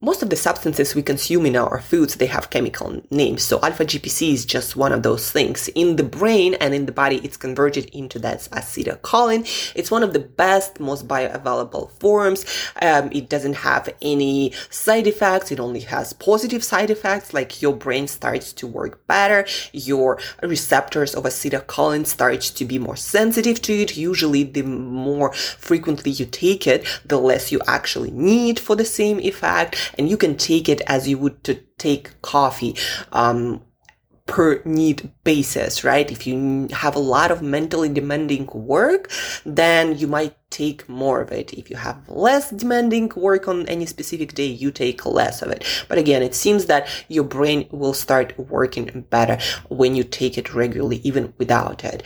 most 0.00 0.22
of 0.22 0.30
the 0.30 0.36
substances 0.36 0.94
we 0.94 1.02
consume 1.02 1.44
in 1.44 1.56
our 1.56 1.80
foods 1.80 2.14
they 2.14 2.26
have 2.26 2.50
chemical 2.50 3.02
names. 3.10 3.42
So 3.42 3.58
alpha 3.64 3.84
gpc 3.84 4.32
is 4.32 4.46
just 4.46 4.76
one 4.76 4.92
of 4.92 5.02
those 5.02 5.32
things. 5.32 5.66
In 5.74 5.96
the 5.96 6.04
brain 6.04 6.54
and 6.54 6.72
in 6.72 6.86
the 6.86 6.92
body 6.92 7.16
it's 7.24 7.36
converted 7.36 7.86
into 7.86 8.20
that 8.20 8.38
acetylcholine. 8.52 9.42
It's 9.74 9.90
one 9.90 10.04
of 10.04 10.12
the 10.12 10.20
best 10.20 10.78
most 10.78 11.08
bioavailable 11.08 11.90
forms. 11.98 12.46
Um, 12.80 13.10
it 13.10 13.28
doesn't 13.28 13.54
have 13.54 13.92
any 14.00 14.52
side 14.70 15.08
effects. 15.08 15.50
It 15.50 15.58
only 15.58 15.80
has 15.80 16.12
positive 16.12 16.62
side 16.62 16.90
effects 16.90 17.34
like 17.34 17.60
your 17.60 17.74
brain 17.74 18.06
starts 18.06 18.52
to 18.52 18.68
work 18.68 19.04
better. 19.08 19.46
Your 19.72 20.20
receptors 20.44 21.16
of 21.16 21.24
acetylcholine 21.24 22.06
starts 22.06 22.50
to 22.50 22.64
be 22.64 22.78
more 22.78 22.94
sensitive 22.94 23.60
to 23.62 23.72
it. 23.72 23.96
Usually 23.96 24.44
the 24.44 24.62
more 24.62 25.32
frequently 25.32 26.12
you 26.12 26.24
take 26.24 26.68
it 26.68 26.86
the 27.04 27.18
less 27.18 27.50
you 27.50 27.60
actually 27.66 28.12
need 28.12 28.60
for 28.60 28.76
the 28.76 28.84
same 28.84 29.18
effect 29.18 29.87
and 29.96 30.08
you 30.08 30.16
can 30.16 30.36
take 30.36 30.68
it 30.68 30.80
as 30.86 31.08
you 31.08 31.18
would 31.18 31.42
to 31.44 31.54
take 31.78 32.20
coffee 32.22 32.76
um, 33.12 33.62
per 34.28 34.60
need 34.64 35.10
basis, 35.24 35.82
right? 35.82 36.12
If 36.12 36.26
you 36.26 36.68
have 36.70 36.94
a 36.94 37.00
lot 37.00 37.30
of 37.30 37.42
mentally 37.42 37.88
demanding 37.88 38.46
work, 38.52 39.10
then 39.44 39.96
you 39.96 40.06
might 40.06 40.36
take 40.50 40.88
more 40.88 41.20
of 41.20 41.32
it. 41.32 41.52
If 41.54 41.70
you 41.70 41.76
have 41.76 42.08
less 42.08 42.50
demanding 42.50 43.10
work 43.16 43.48
on 43.48 43.66
any 43.66 43.86
specific 43.86 44.34
day, 44.34 44.46
you 44.46 44.70
take 44.70 45.04
less 45.04 45.42
of 45.42 45.50
it. 45.50 45.64
But 45.88 45.98
again, 45.98 46.22
it 46.22 46.34
seems 46.34 46.66
that 46.66 46.88
your 47.08 47.24
brain 47.24 47.68
will 47.70 47.94
start 47.94 48.38
working 48.38 49.06
better 49.10 49.38
when 49.68 49.94
you 49.94 50.04
take 50.04 50.38
it 50.38 50.54
regularly, 50.54 51.00
even 51.04 51.32
without 51.38 51.82
it. 51.84 52.02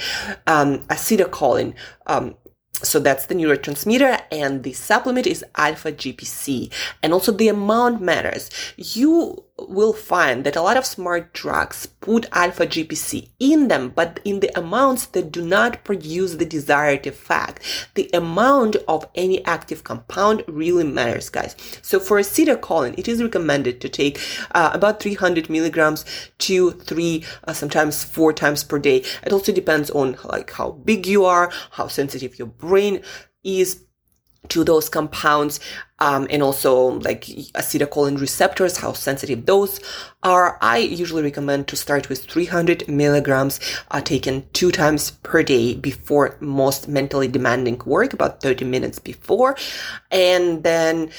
Um, 0.47 0.79
acetylcholine, 0.89 1.75
um, 2.07 2.37
so 2.75 2.99
that's 2.99 3.27
the 3.27 3.35
neurotransmitter 3.35 4.21
and 4.33 4.63
the 4.63 4.73
supplement 4.73 5.27
is 5.27 5.45
alpha 5.57 5.93
GPC. 5.93 6.73
And 7.03 7.13
also 7.13 7.31
the 7.31 7.49
amount 7.49 8.01
matters. 8.01 8.51
You 8.77 9.45
will 9.69 9.93
find 9.93 10.45
that 10.45 10.57
a 10.57 10.63
lot 10.63 10.77
of 10.77 10.87
smart 10.87 11.33
drugs 11.33 11.87
put 11.87 12.27
alpha 12.33 12.67
GPC 12.67 13.31
in 13.39 13.69
them, 13.69 13.91
but 13.95 14.21
in 14.25 14.41
the 14.41 14.57
amounts 14.59 15.07
that 15.07 15.33
do 15.33 15.45
not 15.45 15.85
produce 15.85 16.35
the 16.35 16.45
desired 16.45 17.07
effect. 17.07 17.61
The 17.95 18.11
amount 18.13 18.77
of 18.89 19.09
any 19.15 19.45
active 19.45 19.85
compound 19.85 20.45
really 20.49 20.85
matters, 20.85 21.29
guys. 21.29 21.57
So 21.83 22.01
for 22.01 22.19
acetylcholine, 22.19 22.99
it 22.99 23.09
is 23.09 23.23
recommended 23.23 23.81
to 23.81 23.89
take 23.89 24.21
uh, 24.55 24.71
about 24.73 25.03
300 25.03 25.49
milligrams 25.49 26.05
two, 26.39 26.73
three, 26.73 27.25
uh, 27.45 27.53
sometimes 27.53 28.05
four 28.05 28.33
times 28.33 28.65
per 28.65 28.79
day. 28.79 29.05
It 29.25 29.33
also 29.33 29.53
depends 29.53 29.91
on 29.91 30.17
like 30.25 30.51
how 30.53 30.73
big 30.73 31.07
you 31.07 31.25
are, 31.25 31.53
how 31.73 31.89
sensitive 31.89 32.39
your 32.39 32.49
brain 32.49 33.03
is 33.45 33.85
to 34.49 34.65
those 34.65 34.89
compounds 34.89 35.61
um, 36.01 36.27
and 36.29 36.43
also 36.43 36.99
like 37.01 37.23
acetylcholine 37.55 38.21
receptors 38.21 38.79
how 38.79 38.93
sensitive 38.93 39.47
those 39.47 39.81
are. 40.23 40.59
I 40.61 40.79
usually 40.79 41.23
recommend 41.23 41.69
to 41.69 41.77
start 41.77 42.09
with 42.09 42.25
300 42.25 42.89
milligrams 42.89 43.61
uh, 43.91 44.01
taken 44.01 44.45
two 44.53 44.73
times 44.73 45.13
per 45.23 45.43
day 45.43 45.75
before 45.75 46.37
most 46.41 46.89
mentally 46.89 47.29
demanding 47.29 47.81
work 47.87 48.13
about 48.13 48.41
30 48.41 48.65
minutes 48.65 48.99
before. 48.99 49.57
And 50.11 50.65
then 50.65 51.11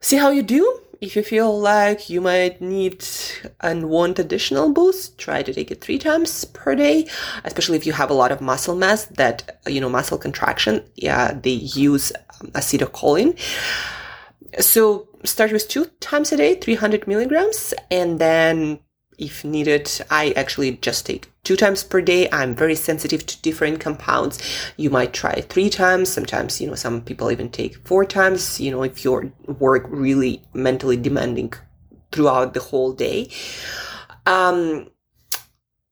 see 0.00 0.16
how 0.16 0.30
you 0.30 0.42
do 0.42 0.80
if 1.00 1.16
you 1.16 1.22
feel 1.22 1.58
like 1.58 2.08
you 2.10 2.20
might 2.20 2.60
need 2.60 3.04
and 3.60 3.88
want 3.88 4.18
additional 4.18 4.72
boost, 4.72 5.18
try 5.18 5.42
to 5.42 5.52
take 5.52 5.70
it 5.70 5.80
three 5.80 5.98
times 5.98 6.44
per 6.44 6.74
day, 6.74 7.08
especially 7.44 7.76
if 7.76 7.86
you 7.86 7.92
have 7.92 8.10
a 8.10 8.14
lot 8.14 8.32
of 8.32 8.40
muscle 8.40 8.74
mass 8.74 9.06
that, 9.06 9.60
you 9.66 9.80
know, 9.80 9.88
muscle 9.88 10.18
contraction. 10.18 10.82
Yeah, 10.94 11.32
they 11.32 11.50
use 11.50 12.12
um, 12.40 12.48
acetylcholine. 12.52 13.38
So 14.60 15.08
start 15.24 15.52
with 15.52 15.68
two 15.68 15.86
times 16.00 16.32
a 16.32 16.36
day, 16.36 16.54
300 16.54 17.06
milligrams, 17.08 17.74
and 17.90 18.18
then 18.18 18.78
if 19.18 19.44
needed, 19.44 19.90
I 20.10 20.32
actually 20.36 20.72
just 20.78 21.06
take 21.06 21.30
two 21.44 21.56
times 21.56 21.84
per 21.84 22.00
day. 22.00 22.28
I'm 22.32 22.54
very 22.54 22.74
sensitive 22.74 23.24
to 23.26 23.40
different 23.42 23.80
compounds. 23.80 24.40
You 24.76 24.90
might 24.90 25.12
try 25.12 25.42
three 25.42 25.70
times. 25.70 26.08
Sometimes, 26.08 26.60
you 26.60 26.66
know, 26.66 26.74
some 26.74 27.02
people 27.02 27.30
even 27.30 27.50
take 27.50 27.86
four 27.86 28.04
times, 28.04 28.60
you 28.60 28.70
know, 28.70 28.82
if 28.82 29.04
your 29.04 29.32
work 29.46 29.86
really 29.88 30.42
mentally 30.54 30.96
demanding 30.96 31.52
throughout 32.10 32.54
the 32.54 32.60
whole 32.60 32.92
day. 32.92 33.28
Um, 34.26 34.88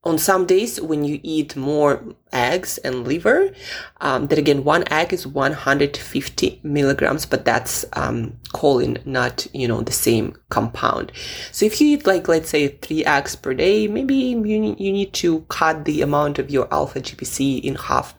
on 0.05 0.19
some 0.19 0.47
days 0.47 0.81
when 0.81 1.05
you 1.05 1.21
eat 1.23 1.55
more 1.55 2.03
eggs 2.33 2.79
and 2.79 3.07
liver 3.07 3.53
um, 4.01 4.27
that 4.27 4.39
again 4.39 4.65
one 4.65 4.85
egg 4.91 5.13
is 5.13 5.27
150 5.27 6.61
milligrams 6.65 7.25
but 7.25 7.45
that's 7.45 7.85
um, 7.93 8.33
choline 8.49 9.05
not 9.07 9.47
you 9.53 9.69
know 9.69 9.81
the 9.81 9.93
same 9.93 10.37
compound. 10.49 11.13
So 11.53 11.67
if 11.67 11.81
you 11.81 11.89
eat 11.97 12.07
like 12.07 12.27
let's 12.27 12.51
say 12.51 12.69
three 12.69 13.05
eggs 13.05 13.37
per 13.37 13.55
day 13.55 13.87
maybe 13.87 14.15
you 14.15 14.45
you 14.45 14.93
need 14.93 15.13
to 15.15 15.43
cut 15.43 15.85
the 15.85 16.03
amount 16.03 16.39
of 16.39 16.51
your 16.51 16.73
alpha 16.73 17.01
gpc 17.01 17.63
in 17.63 17.77
half. 17.77 18.15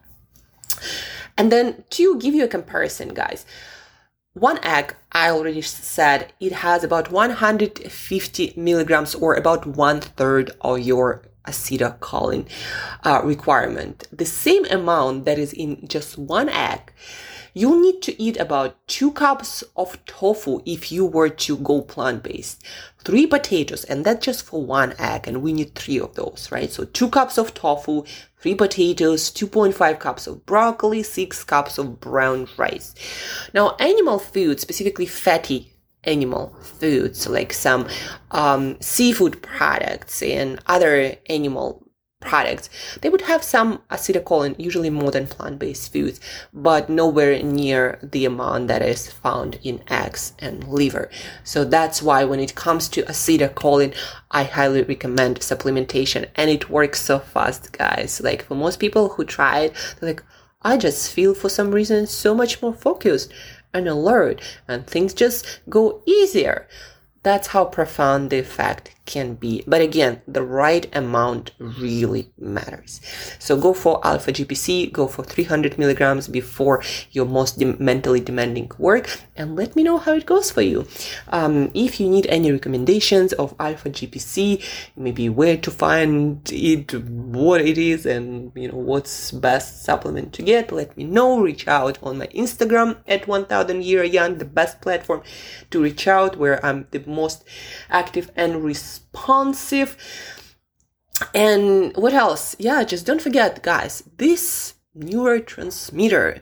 And 1.38 1.52
then 1.52 1.84
to 1.92 2.18
give 2.20 2.34
you 2.34 2.46
a 2.46 2.48
comparison 2.48 3.14
guys 3.14 3.46
one 4.34 4.58
egg, 4.64 4.96
I 5.12 5.30
already 5.30 5.62
said, 5.62 6.34
it 6.40 6.54
has 6.54 6.84
about 6.84 7.12
150 7.12 8.54
milligrams 8.58 9.14
or 9.14 9.36
about 9.36 9.68
one 9.68 10.02
third 10.02 10.50
of 10.62 10.80
your 10.80 11.22
acetylcholine 11.48 12.48
uh, 13.04 13.22
requirement. 13.24 14.08
The 14.12 14.26
same 14.26 14.66
amount 14.66 15.26
that 15.26 15.40
is 15.40 15.54
in 15.54 15.88
just 15.88 16.18
one 16.18 16.50
egg, 16.50 16.92
you'll 17.54 17.80
need 17.80 18.02
to 18.02 18.22
eat 18.22 18.38
about 18.38 18.88
two 18.88 19.12
cups 19.12 19.64
of 19.76 20.04
tofu 20.06 20.62
if 20.66 20.92
you 20.92 21.06
were 21.06 21.30
to 21.30 21.58
go 21.58 21.82
plant 21.82 22.24
based, 22.24 22.64
three 23.04 23.28
potatoes, 23.28 23.84
and 23.84 24.06
that's 24.06 24.26
just 24.26 24.44
for 24.44 24.64
one 24.64 24.94
egg, 24.98 25.28
and 25.28 25.42
we 25.42 25.54
need 25.54 25.76
three 25.76 26.00
of 26.00 26.16
those, 26.16 26.50
right? 26.52 26.72
So 26.72 26.86
two 26.86 27.10
cups 27.10 27.38
of 27.38 27.54
tofu, 27.54 28.04
three 28.40 28.56
potatoes, 28.56 29.32
2.5 29.32 30.00
cups 30.00 30.28
of 30.28 30.46
broccoli, 30.46 31.04
six 31.04 31.44
cups 31.44 31.78
of 31.78 32.00
brown 32.00 32.48
rice. 32.58 32.94
Now, 33.54 33.76
animal 33.80 34.20
food, 34.20 34.60
specifically 34.60 35.06
fatty 35.06 35.73
animal 36.04 36.56
foods 36.62 37.28
like 37.28 37.54
some 37.54 37.88
um, 38.32 38.78
seafood 38.82 39.42
products 39.42 40.22
and 40.22 40.60
other 40.68 41.16
animal 41.30 41.84
products 42.24 42.70
they 43.02 43.10
would 43.10 43.22
have 43.22 43.44
some 43.44 43.82
acetylcholine 43.92 44.56
usually 44.58 44.90
more 44.90 45.12
than 45.12 45.28
plant-based 45.28 45.92
foods 45.92 46.20
but 46.54 46.90
nowhere 46.90 47.42
near 47.44 48.00
the 48.02 48.26
amount 48.26 48.68
that 48.68 48.82
is 48.82 49.12
found 49.12 49.60
in 49.64 49.84
eggs 49.90 50.34
and 50.40 50.64
liver. 50.68 51.10
So 51.44 51.66
that's 51.66 52.02
why 52.02 52.24
when 52.24 52.40
it 52.40 52.56
comes 52.56 52.88
to 52.90 53.04
acetylcholine 53.04 53.94
i 54.32 54.44
highly 54.44 54.84
recommend 54.84 55.40
supplementation. 55.40 56.28
And 56.36 56.50
it 56.50 56.70
works 56.70 57.02
so 57.02 57.20
fast 57.20 57.72
guys. 57.72 58.22
Like 58.24 58.44
for 58.46 58.56
most 58.56 58.80
people 58.80 59.10
who 59.10 59.26
try 59.26 59.60
it 59.66 59.74
they're 60.00 60.10
like 60.10 60.24
I 60.66 60.78
just 60.78 61.12
feel 61.12 61.34
for 61.34 61.50
some 61.50 61.72
reason 61.72 62.08
so 62.08 62.34
much 62.34 62.62
more 62.62 62.74
focused 62.74 63.34
and 63.74 63.88
alert 63.88 64.42
and 64.68 64.86
things 64.86 65.14
just 65.14 65.60
go 65.70 66.02
easier. 66.06 66.68
That's 67.24 67.48
how 67.48 67.66
profound 67.66 68.30
the 68.30 68.40
effect 68.40 68.93
can 69.06 69.36
be. 69.36 69.64
But 69.68 69.82
again, 69.82 70.22
the 70.28 70.44
right 70.44 70.88
amount 70.96 71.52
really 71.60 72.32
matters. 72.38 73.02
So 73.40 73.58
go 73.58 73.74
for 73.74 74.06
alpha 74.06 74.32
GPC, 74.32 74.92
go 74.92 75.08
for 75.08 75.24
300 75.24 75.78
milligrams 75.78 76.28
before 76.28 76.84
your 77.12 77.26
most 77.26 77.60
de- 77.60 77.78
mentally 77.82 78.20
demanding 78.20 78.72
work, 78.78 79.10
and 79.36 79.56
let 79.56 79.76
me 79.76 79.84
know 79.84 79.98
how 79.98 80.14
it 80.14 80.26
goes 80.26 80.52
for 80.52 80.62
you. 80.62 80.88
Um, 81.30 81.72
if 81.74 82.00
you 82.00 82.10
need 82.10 82.28
any 82.28 82.52
recommendations 82.52 83.34
of 83.34 83.56
alpha 83.60 83.90
GPC, 83.90 84.64
maybe 84.96 85.30
where 85.30 85.58
to 85.58 85.72
find 85.72 86.50
it, 86.52 86.94
what 86.94 87.62
it 87.62 87.78
is, 87.78 88.06
and 88.06 88.52
you 88.56 88.70
know 88.70 88.78
what's 88.78 89.32
best 89.32 89.84
supplement 89.84 90.34
to 90.34 90.42
get, 90.42 90.72
let 90.72 90.96
me 90.96 91.04
know. 91.04 91.40
Reach 91.40 91.68
out 91.68 91.98
on 92.02 92.18
my 92.18 92.28
Instagram 92.28 92.98
at 93.08 93.28
1000 93.28 93.84
year 93.84 94.04
young, 94.04 94.38
the 94.38 94.46
best 94.46 94.82
platform 94.82 95.22
to 95.72 95.82
reach 95.82 96.08
out 96.08 96.38
where 96.38 96.64
I'm 96.66 96.88
the 96.92 97.04
most 97.06 97.44
active 97.90 98.32
and 98.36 98.64
responsive. 98.94 99.98
And 101.34 101.96
what 101.96 102.14
else? 102.14 102.56
Yeah, 102.60 102.84
just 102.84 103.06
don't 103.06 103.22
forget, 103.22 103.64
guys, 103.64 104.04
this 104.18 104.76
neurotransmitter 104.98 106.42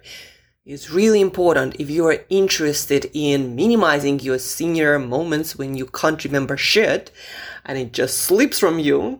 is 0.65 0.91
really 0.91 1.21
important 1.21 1.75
if 1.79 1.89
you 1.89 2.05
are 2.07 2.23
interested 2.29 3.09
in 3.13 3.55
minimizing 3.55 4.19
your 4.19 4.37
senior 4.37 4.99
moments 4.99 5.55
when 5.57 5.75
you 5.75 5.85
can't 5.87 6.23
remember 6.23 6.55
shit 6.57 7.11
and 7.65 7.77
it 7.77 7.91
just 7.93 8.17
slips 8.19 8.59
from 8.59 8.79
you. 8.79 9.19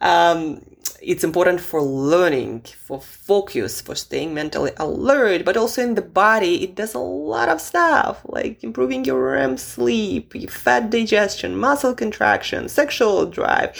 Um, 0.00 0.62
it's 1.02 1.24
important 1.24 1.60
for 1.60 1.82
learning, 1.82 2.62
for 2.86 3.00
focus, 3.00 3.80
for 3.80 3.94
staying 3.94 4.34
mentally 4.34 4.72
alert, 4.76 5.44
but 5.44 5.56
also 5.56 5.82
in 5.82 5.94
the 5.94 6.02
body, 6.02 6.62
it 6.62 6.74
does 6.74 6.94
a 6.94 6.98
lot 6.98 7.48
of 7.48 7.60
stuff 7.60 8.20
like 8.26 8.62
improving 8.62 9.04
your 9.04 9.32
REM 9.32 9.56
sleep, 9.56 10.34
your 10.34 10.50
fat 10.50 10.90
digestion, 10.90 11.56
muscle 11.56 11.94
contraction, 11.94 12.68
sexual 12.68 13.26
drive, 13.26 13.70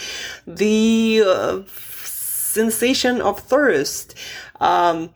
the 0.45 1.23
uh, 1.25 1.61
sensation 1.67 3.21
of 3.21 3.39
thirst. 3.39 4.15
Um, 4.59 5.11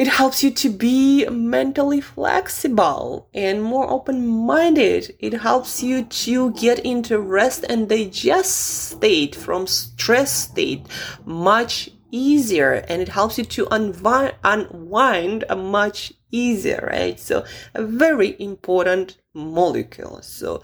it 0.00 0.08
helps 0.08 0.42
you 0.42 0.50
to 0.50 0.70
be 0.70 1.28
mentally 1.28 2.00
flexible 2.00 3.28
and 3.34 3.62
more 3.62 3.90
open 3.90 4.26
minded. 4.26 5.14
It 5.18 5.34
helps 5.34 5.82
you 5.82 6.04
to 6.04 6.52
get 6.52 6.78
into 6.78 7.18
rest 7.18 7.66
and 7.68 7.86
digest 7.86 8.56
state 8.92 9.34
from 9.34 9.66
stress 9.66 10.32
state 10.32 10.86
much 11.26 11.90
easier 12.10 12.82
and 12.88 13.02
it 13.02 13.10
helps 13.10 13.36
you 13.36 13.44
to 13.44 13.68
unwind, 13.70 14.36
unwind 14.42 15.44
much 15.54 16.14
easier, 16.30 16.88
right? 16.90 17.20
So 17.20 17.44
a 17.74 17.82
very 17.82 18.40
important 18.40 19.18
molecule. 19.34 20.22
So 20.22 20.62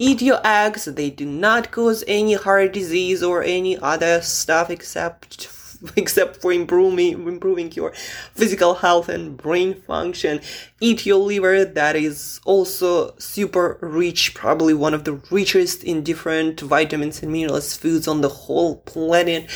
eat 0.00 0.20
your 0.20 0.40
eggs. 0.42 0.86
They 0.86 1.10
do 1.10 1.26
not 1.26 1.70
cause 1.70 2.02
any 2.08 2.34
heart 2.34 2.72
disease 2.72 3.22
or 3.22 3.44
any 3.44 3.78
other 3.78 4.20
stuff 4.20 4.68
except 4.68 5.46
except 5.96 6.40
for 6.40 6.52
improving 6.52 7.26
improving 7.26 7.70
your 7.72 7.92
physical 8.34 8.74
health 8.74 9.08
and 9.08 9.36
brain 9.36 9.74
function. 9.74 10.40
Eat 10.80 11.06
your 11.06 11.18
liver 11.18 11.64
that 11.64 11.96
is 11.96 12.40
also 12.44 13.14
super 13.18 13.78
rich, 13.80 14.34
probably 14.34 14.74
one 14.74 14.94
of 14.94 15.04
the 15.04 15.14
richest 15.30 15.84
in 15.84 16.02
different 16.02 16.60
vitamins 16.60 17.22
and 17.22 17.32
minerals 17.32 17.76
foods 17.76 18.08
on 18.08 18.20
the 18.20 18.28
whole 18.28 18.76
planet. 18.78 19.50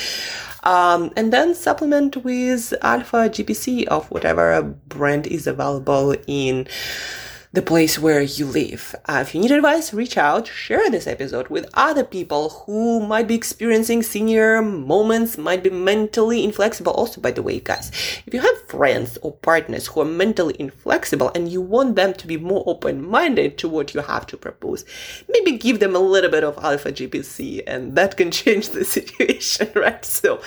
Um, 0.63 1.11
and 1.15 1.31
then 1.31 1.55
supplement 1.55 2.17
with 2.17 2.73
alpha 2.81 3.29
GPC 3.29 3.85
of 3.87 4.11
whatever 4.11 4.61
brand 4.89 5.25
is 5.25 5.47
available 5.47 6.15
in 6.27 6.67
the 7.51 7.61
place 7.63 7.97
where 7.97 8.21
you 8.21 8.45
live. 8.45 8.95
Uh, 9.05 9.19
if 9.21 9.33
you 9.33 9.41
need 9.41 9.49
advice, 9.49 9.91
reach 9.91 10.17
out, 10.17 10.47
share 10.47 10.87
this 10.91 11.07
episode 11.07 11.47
with 11.47 11.67
other 11.73 12.03
people 12.03 12.49
who 12.49 12.99
might 12.99 13.27
be 13.27 13.33
experiencing 13.33 14.03
senior 14.03 14.61
moments, 14.61 15.35
might 15.35 15.63
be 15.63 15.69
mentally 15.71 16.43
inflexible. 16.43 16.91
Also, 16.91 17.19
by 17.19 17.31
the 17.31 17.41
way, 17.41 17.59
guys, 17.59 17.91
if 18.27 18.33
you 18.35 18.39
have 18.39 18.67
friends 18.67 19.17
or 19.23 19.31
partners 19.31 19.87
who 19.87 20.01
are 20.01 20.05
mentally 20.05 20.55
inflexible 20.59 21.31
and 21.33 21.49
you 21.49 21.59
want 21.59 21.95
them 21.95 22.13
to 22.13 22.27
be 22.27 22.37
more 22.37 22.63
open 22.67 23.03
minded 23.03 23.57
to 23.57 23.67
what 23.67 23.95
you 23.95 24.01
have 24.01 24.27
to 24.27 24.37
propose, 24.37 24.85
maybe 25.27 25.57
give 25.57 25.79
them 25.79 25.95
a 25.95 25.99
little 25.99 26.29
bit 26.29 26.43
of 26.43 26.63
alpha 26.63 26.91
GPC 26.91 27.63
and 27.65 27.95
that 27.95 28.15
can 28.15 28.29
change 28.39 28.69
the 28.69 28.85
situation, 28.85 29.71
right? 29.75 30.05
So 30.05 30.37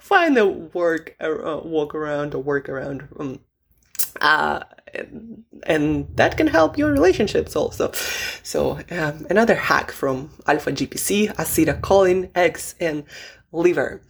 find 0.00 0.36
a 0.36 0.46
work, 0.48 1.14
uh, 1.20 1.60
walk 1.62 1.94
around 1.94 2.34
or 2.34 2.42
work 2.42 2.68
around. 2.68 3.06
Um, 3.16 3.38
uh, 4.20 4.64
and, 4.94 5.44
and, 5.64 6.16
that 6.16 6.36
can 6.36 6.46
help 6.46 6.78
your 6.78 6.90
relationships 6.90 7.54
also. 7.54 7.92
So 8.42 8.78
um, 8.90 9.26
another 9.28 9.54
hack 9.54 9.92
from 9.92 10.30
alpha 10.46 10.72
GPC, 10.72 11.34
acetylcholine, 11.34 12.30
eggs, 12.34 12.74
and 12.80 13.04
liver. 13.52 14.02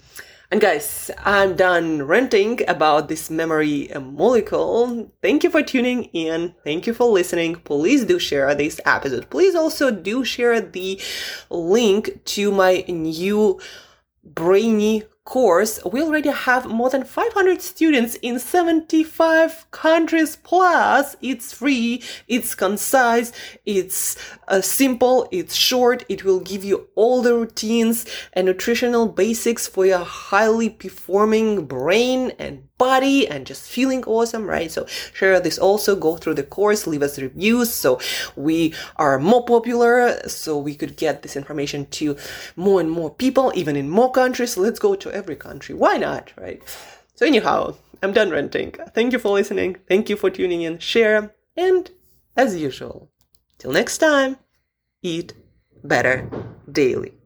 And 0.50 0.62
guys, 0.62 1.10
I'm 1.26 1.56
done 1.56 2.04
ranting 2.04 2.66
about 2.66 3.08
this 3.08 3.28
memory 3.28 3.90
molecule. 4.00 5.12
Thank 5.20 5.44
you 5.44 5.50
for 5.50 5.62
tuning 5.62 6.04
in. 6.04 6.54
Thank 6.64 6.86
you 6.86 6.94
for 6.94 7.04
listening. 7.06 7.56
Please 7.56 8.06
do 8.06 8.18
share 8.18 8.54
this 8.54 8.80
episode. 8.86 9.28
Please 9.28 9.54
also 9.54 9.90
do 9.90 10.24
share 10.24 10.58
the 10.58 10.98
link 11.50 12.24
to 12.36 12.50
my 12.50 12.82
new 12.88 13.60
brainy 14.24 15.02
course, 15.28 15.78
we 15.84 16.00
already 16.00 16.30
have 16.30 16.64
more 16.64 16.88
than 16.88 17.04
500 17.04 17.60
students 17.60 18.14
in 18.22 18.38
75 18.38 19.70
countries 19.70 20.36
plus. 20.36 21.16
It's 21.20 21.52
free, 21.52 22.02
it's 22.28 22.54
concise, 22.54 23.30
it's 23.66 24.16
uh, 24.48 24.62
simple, 24.62 25.28
it's 25.30 25.54
short. 25.54 26.06
It 26.08 26.24
will 26.24 26.40
give 26.40 26.64
you 26.64 26.88
all 26.94 27.20
the 27.20 27.34
routines 27.34 28.06
and 28.32 28.46
nutritional 28.46 29.06
basics 29.06 29.68
for 29.68 29.84
your 29.84 29.98
highly 29.98 30.70
performing 30.70 31.66
brain 31.66 32.32
and 32.38 32.67
body 32.78 33.28
and 33.28 33.46
just 33.46 33.68
feeling 33.68 34.04
awesome, 34.04 34.46
right? 34.46 34.70
So 34.70 34.86
share 34.86 35.40
this 35.40 35.58
also, 35.58 35.96
go 35.96 36.16
through 36.16 36.34
the 36.34 36.42
course, 36.44 36.86
leave 36.86 37.02
us 37.02 37.18
reviews 37.18 37.72
so 37.72 38.00
we 38.36 38.74
are 38.96 39.18
more 39.18 39.44
popular, 39.44 40.28
so 40.28 40.56
we 40.56 40.74
could 40.74 40.96
get 40.96 41.22
this 41.22 41.36
information 41.36 41.86
to 41.86 42.16
more 42.56 42.80
and 42.80 42.90
more 42.90 43.10
people, 43.10 43.52
even 43.54 43.76
in 43.76 43.90
more 43.90 44.10
countries. 44.10 44.56
Let's 44.56 44.78
go 44.78 44.94
to 44.94 45.10
every 45.10 45.36
country. 45.36 45.74
Why 45.74 45.96
not, 45.96 46.32
right? 46.36 46.62
So 47.14 47.26
anyhow, 47.26 47.74
I'm 48.02 48.12
done 48.12 48.30
ranting. 48.30 48.74
Thank 48.94 49.12
you 49.12 49.18
for 49.18 49.32
listening. 49.32 49.76
Thank 49.88 50.08
you 50.08 50.16
for 50.16 50.30
tuning 50.30 50.62
in. 50.62 50.78
Share. 50.78 51.34
And 51.56 51.90
as 52.36 52.54
usual, 52.54 53.10
till 53.58 53.72
next 53.72 53.98
time, 53.98 54.36
eat 55.02 55.34
better 55.82 56.30
daily. 56.70 57.17